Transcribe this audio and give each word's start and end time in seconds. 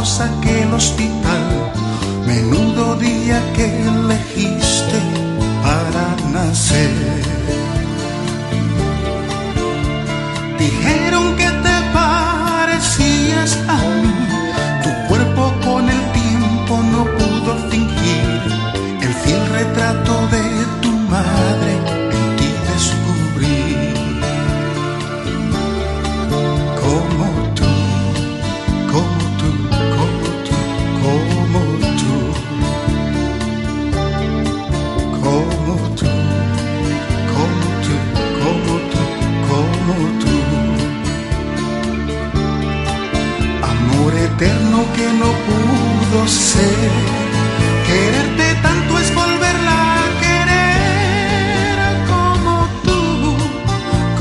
empapados 0.00 0.20
a 0.20 0.24
aquel 0.24 0.74
hospital. 0.74 1.19
Ser. 46.40 46.90
Quererte 47.86 48.46
tanto 48.62 48.98
es 48.98 49.08
volverla 49.14 49.78
a 50.02 50.06
querer 50.24 51.78
como 52.12 52.54
tú, 52.86 53.00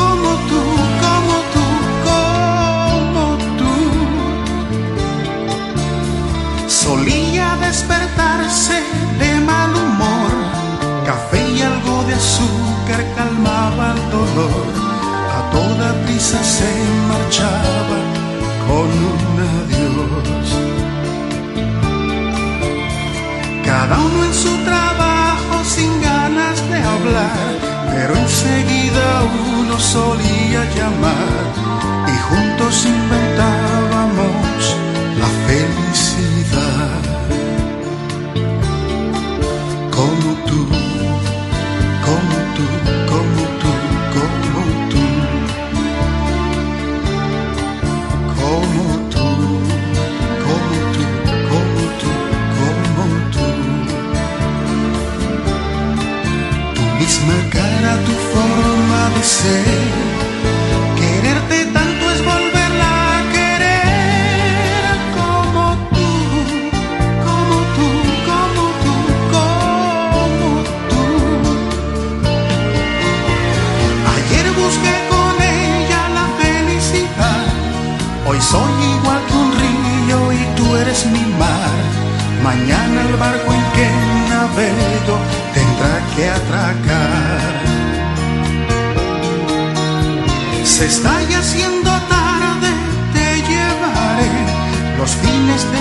como 0.00 0.30
tú, 0.50 0.62
como 1.04 1.34
tú, 1.54 1.66
como 2.08 3.24
tú. 3.58 3.74
Solía 6.68 7.46
despertarse 7.66 8.78
de 9.20 9.30
mal 9.50 9.70
humor, 9.84 10.32
café 11.06 11.40
y 11.56 11.62
algo 11.62 11.96
de 12.08 12.14
azúcar 12.14 13.00
calmaba 13.16 13.86
el 13.96 14.02
dolor. 14.16 14.66
A 15.36 15.40
toda 15.56 15.86
prisa 16.04 16.40
se 16.42 16.70
marchaba 17.10 17.57
Cada 23.88 24.02
uno 24.02 24.22
en 24.22 24.34
su 24.34 24.54
trabajo 24.64 25.64
sin 25.64 26.02
ganas 26.02 26.60
de 26.68 26.76
hablar, 26.76 27.58
pero 27.90 28.16
enseguida 28.16 29.22
uno 29.56 29.78
solía 29.80 30.64
llamar 30.76 31.44
y 32.06 32.18
juntos 32.28 32.84
inventábamos 32.84 33.27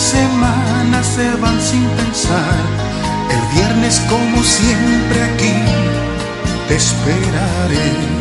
fines 0.00 0.12
de 0.12 0.18
semana 0.18 1.02
se 1.02 1.30
van 1.40 1.60
sin 1.60 1.86
pensar. 1.90 2.54
El 3.30 3.56
viernes 3.56 4.00
como 4.08 4.42
siempre 4.42 5.22
aquí 5.22 5.54
te 6.68 6.76
esperaré. 6.76 8.19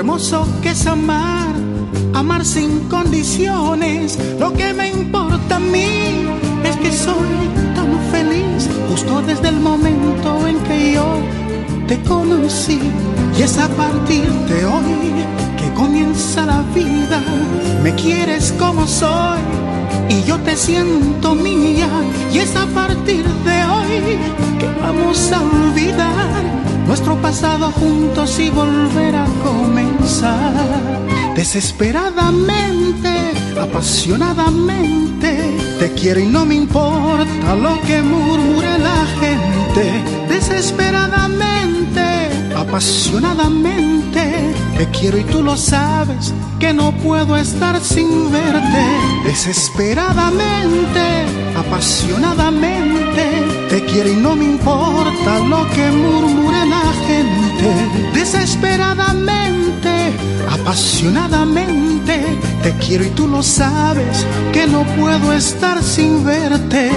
Hermoso 0.00 0.48
que 0.62 0.70
es 0.70 0.86
amar, 0.86 1.54
amar 2.14 2.42
sin 2.42 2.88
condiciones. 2.88 4.18
Lo 4.38 4.50
que 4.54 4.72
me 4.72 4.88
importa 4.88 5.56
a 5.56 5.58
mí 5.58 6.24
es 6.64 6.74
que 6.76 6.90
soy 6.90 7.32
tan 7.74 7.90
feliz 8.10 8.66
justo 8.88 9.20
desde 9.20 9.48
el 9.48 9.60
momento 9.60 10.46
en 10.48 10.58
que 10.60 10.94
yo 10.94 11.06
te 11.86 12.00
conocí. 12.04 12.80
Y 13.38 13.42
es 13.42 13.58
a 13.58 13.68
partir 13.68 14.24
de 14.24 14.64
hoy 14.64 15.12
que 15.58 15.70
comienza 15.74 16.46
la 16.46 16.62
vida. 16.74 17.20
Me 17.82 17.94
quieres 17.94 18.54
como 18.58 18.86
soy 18.86 19.40
y 20.08 20.22
yo 20.22 20.38
te 20.38 20.56
siento 20.56 21.34
mía 21.34 21.90
y 22.32 22.38
es 22.38 22.56
a 22.56 22.64
partir 22.68 23.24
de 23.44 23.64
hoy 23.64 23.69
nuestro 26.90 27.14
pasado 27.22 27.70
juntos 27.70 28.36
y 28.40 28.50
volver 28.50 29.14
a 29.14 29.24
comenzar 29.44 30.98
desesperadamente, 31.36 33.30
apasionadamente. 33.62 35.56
Te 35.78 35.92
quiero 35.92 36.18
y 36.18 36.26
no 36.26 36.44
me 36.44 36.56
importa 36.56 37.54
lo 37.54 37.80
que 37.82 38.02
murmure 38.02 38.76
la 38.80 39.06
gente. 39.20 40.02
Desesperadamente, 40.28 42.28
apasionadamente. 42.56 44.52
Te 44.76 44.90
quiero 44.90 45.18
y 45.18 45.22
tú 45.22 45.44
lo 45.44 45.56
sabes 45.56 46.34
que 46.58 46.72
no 46.72 46.90
puedo 46.90 47.36
estar 47.36 47.80
sin 47.80 48.32
verte. 48.32 48.84
Desesperadamente, 49.24 51.24
apasionadamente. 51.56 53.39
Te 53.80 53.86
quiero 53.86 54.12
y 54.12 54.16
no 54.16 54.36
me 54.36 54.44
importa 54.44 55.38
lo 55.38 55.66
que 55.70 55.90
murmure 55.90 56.66
la 56.66 56.92
gente. 57.06 57.72
desesperadamente, 58.12 60.12
apasionadamente. 60.50 62.22
Te 62.62 62.74
quiero 62.74 63.04
y 63.04 63.10
tú 63.10 63.26
lo 63.26 63.42
sabes 63.42 64.26
que 64.52 64.66
no 64.66 64.84
puedo 64.98 65.32
estar 65.32 65.82
sin 65.82 66.26
verte. 66.26 66.90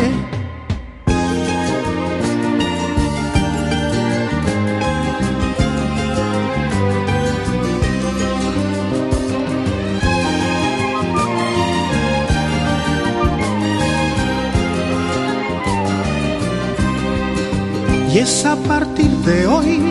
Y 18.13 18.19
es 18.19 18.45
a 18.45 18.55
partir 18.55 19.09
de 19.25 19.47
hoy 19.47 19.81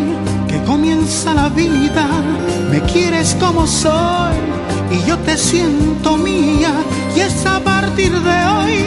que 0.46 0.62
comienza 0.62 1.34
la 1.34 1.48
vida. 1.48 2.06
Me 2.70 2.80
quieres 2.82 3.36
como 3.40 3.66
soy 3.66 4.36
y 4.92 5.02
yo 5.08 5.18
te 5.18 5.36
siento 5.36 6.16
mía. 6.16 6.72
Y 7.16 7.20
es 7.20 7.44
a 7.44 7.58
partir 7.58 8.12
de 8.12 8.44
hoy 8.44 8.78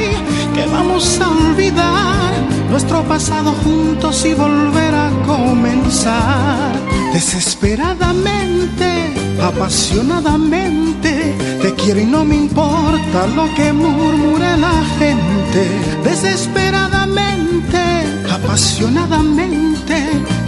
que 0.55 0.65
vamos 0.71 1.19
a 1.19 1.27
olvidar 1.27 2.31
nuestro 2.69 3.03
pasado 3.03 3.51
juntos 3.65 4.25
y 4.25 4.33
volver 4.33 4.95
a 4.95 5.09
comenzar. 5.27 6.71
Desesperadamente, 7.11 9.13
apasionadamente, 9.43 11.35
te 11.61 11.73
quiero 11.73 11.99
y 11.99 12.05
no 12.05 12.23
me 12.23 12.37
importa 12.37 13.27
lo 13.35 13.53
que 13.53 13.73
murmure 13.73 14.55
la 14.55 14.81
gente. 14.97 15.69
Desesperadamente 16.05 17.94
apasionadamente. 18.35 19.95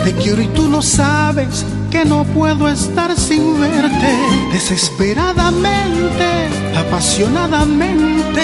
Te 0.03 0.13
quiero 0.13 0.41
y 0.41 0.47
tú 0.47 0.69
lo 0.69 0.81
sabes 0.81 1.65
que 1.89 2.05
no 2.05 2.23
puedo 2.25 2.67
estar 2.67 3.15
sin 3.17 3.59
verte. 3.59 4.15
Desesperadamente, 4.51 6.49
apasionadamente. 6.77 8.43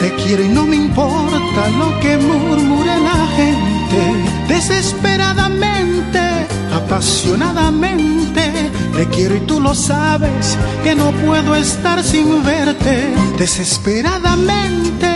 Te 0.00 0.14
quiero 0.22 0.44
y 0.44 0.48
no 0.48 0.64
me 0.66 0.76
importa 0.76 1.68
lo 1.78 1.98
que 2.00 2.16
murmure 2.16 2.98
la 3.00 3.26
gente. 3.36 4.00
Desesperadamente, 4.48 6.20
apasionadamente. 6.74 8.52
Te 8.96 9.06
quiero 9.08 9.36
y 9.36 9.40
tú 9.40 9.60
lo 9.60 9.74
sabes 9.74 10.56
que 10.84 10.94
no 10.94 11.10
puedo 11.26 11.56
estar 11.56 12.02
sin 12.02 12.44
verte. 12.44 13.12
Desesperadamente, 13.38 15.13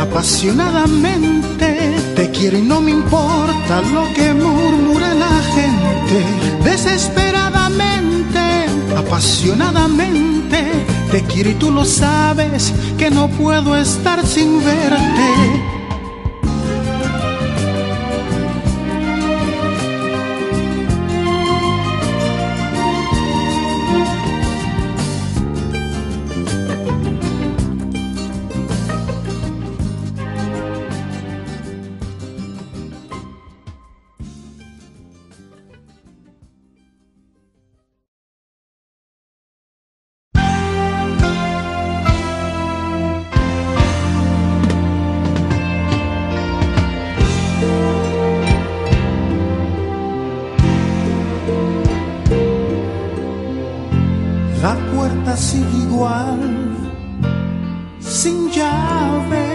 apasionadamente. 0.00 1.94
Te 2.16 2.30
quiero 2.30 2.56
y 2.58 2.62
no 2.62 2.80
me 2.80 2.90
importa 2.90 3.80
lo 3.92 4.12
que 4.14 4.34
murmure 4.34 5.14
la 5.14 5.40
gente. 5.54 6.24
Desesperadamente, 6.64 8.66
apasionadamente. 8.96 10.64
Te 11.10 11.22
quiero 11.24 11.50
y 11.50 11.54
tú 11.54 11.70
lo 11.70 11.84
sabes 11.84 12.72
que 12.98 13.10
no 13.10 13.28
puedo 13.28 13.76
estar 13.76 14.26
sin 14.26 14.64
verte. 14.64 15.79
Igual, 55.84 56.40
sin 58.00 58.50
llave. 58.50 59.46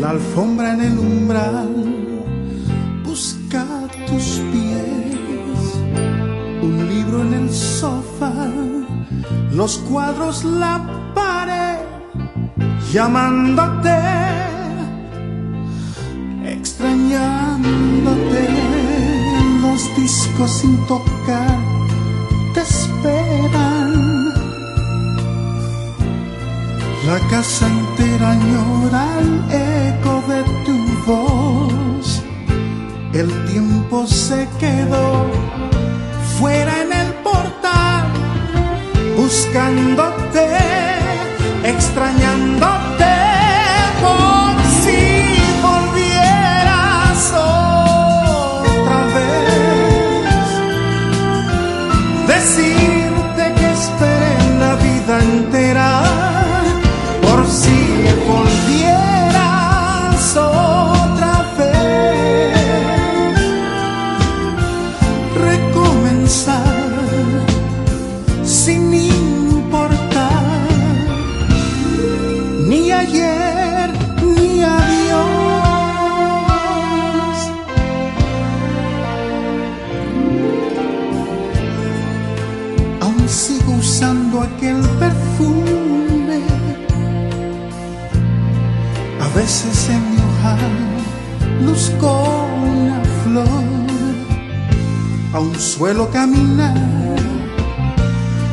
La 0.00 0.10
alfombra 0.10 0.74
en 0.74 0.80
el 0.82 0.98
umbral 0.98 1.68
busca 3.04 3.64
tus 4.06 4.40
pies. 4.52 5.80
Un 6.62 6.86
libro 6.88 7.22
en 7.22 7.34
el 7.34 7.50
sofá, 7.50 8.46
los 9.52 9.78
cuadros, 9.78 10.44
la 10.44 10.80
pared, 11.14 11.78
llamándote, 12.92 13.98
extrañándote. 16.44 18.48
Los 19.62 19.96
discos 19.96 20.50
sin 20.52 20.76
tocar 20.86 21.58
te 22.54 22.64
La 27.06 27.20
casa 27.28 27.68
entera 27.68 28.32
añora 28.32 29.06
el 29.20 29.30
eco 29.52 30.24
de 30.26 30.42
tu 30.64 30.76
voz. 31.06 32.20
El 33.12 33.28
tiempo 33.46 34.08
se 34.08 34.48
quedó 34.58 35.30
fuera 36.36 36.82
en 36.82 36.92
el 36.92 37.14
portal, 37.22 38.06
buscándote, 39.16 40.48
extrañándote. 41.62 42.75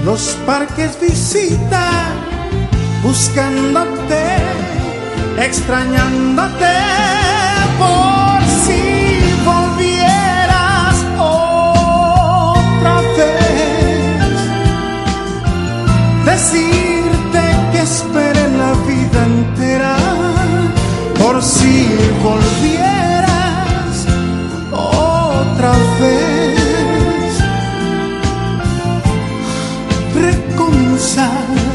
Los 0.04 0.38
parques 0.46 1.00
visitar, 1.00 2.12
buscándote, 3.02 4.26
extrañándote. 5.38 6.74
Por 7.80 8.42
si 8.64 8.82
volvieras 9.46 10.96
otra 11.18 13.02
vez. 13.18 14.36
Decirte 16.26 17.42
que 17.72 17.82
esperé 17.82 18.50
la 18.58 18.74
vida 18.88 19.26
entera. 19.26 19.96
Por 21.20 21.42
si 21.42 21.88
volvieras 22.22 24.06
otra 24.72 25.72
vez 26.00 26.33
山 30.98 31.73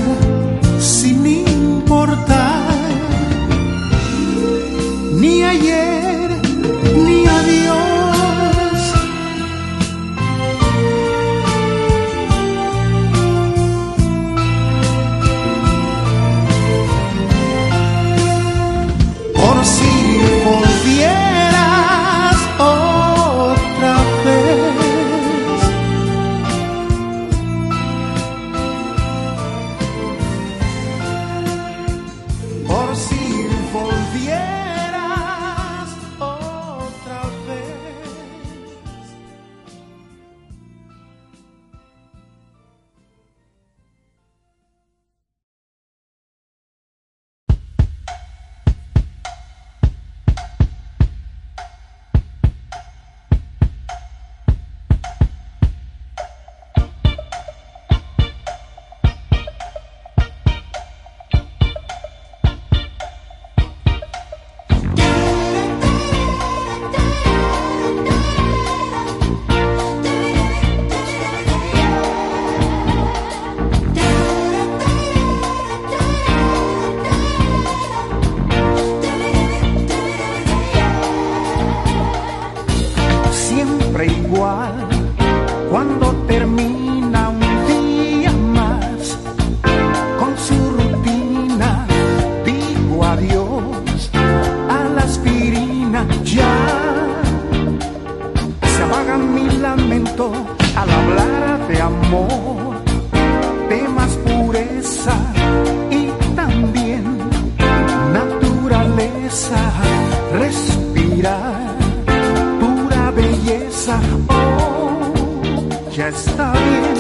está 116.09 116.53
bien. 116.53 116.95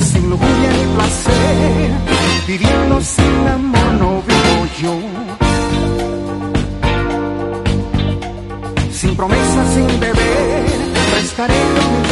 Sin 0.00 0.30
lujuria 0.30 0.70
ni 0.72 0.94
placer, 0.94 1.90
viviendo 2.46 3.00
sin 3.00 3.48
amor 3.48 3.92
no 4.00 4.22
vivo 4.22 4.66
yo. 4.82 4.94
Sin 8.90 9.16
promesas, 9.16 9.74
sin 9.74 10.00
beber, 10.00 10.64
restaré 11.14 11.54
lo 11.76 12.07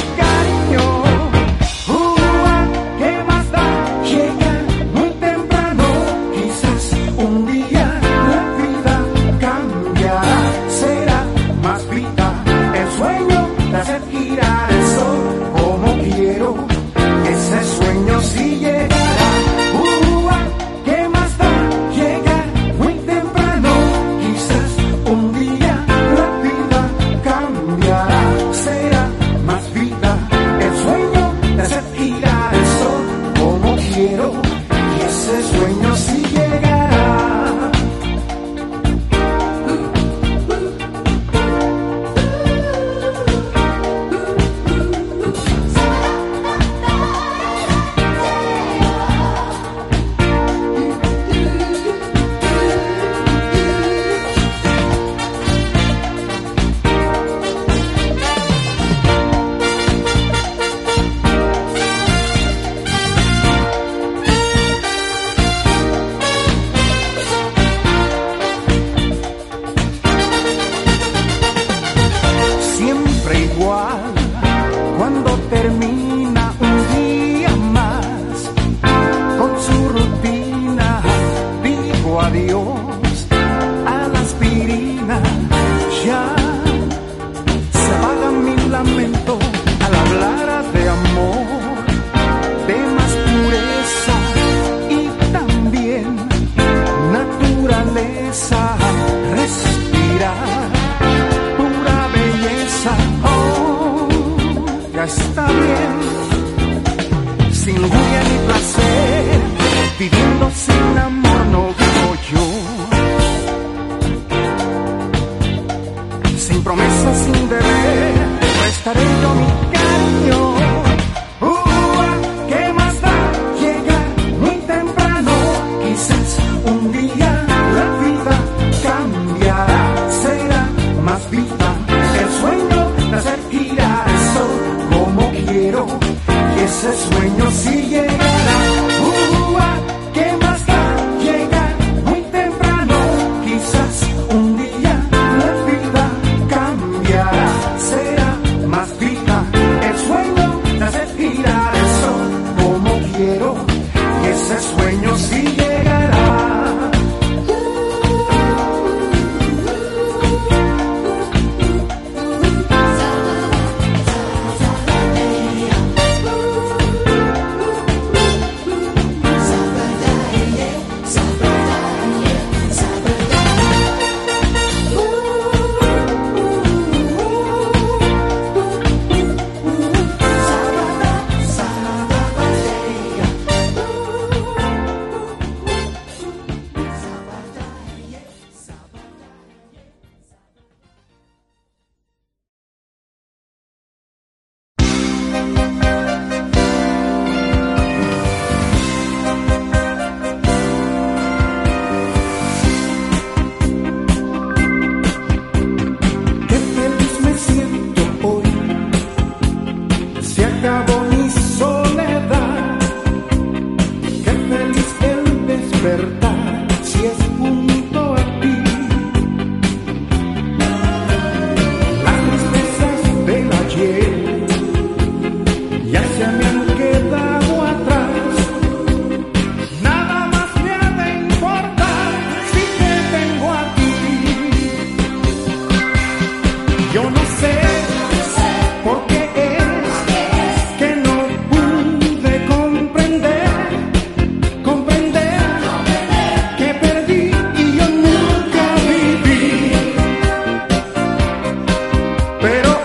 pero 252.40 252.75